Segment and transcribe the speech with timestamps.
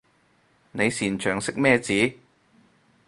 [0.71, 2.13] 你擅長認咩字？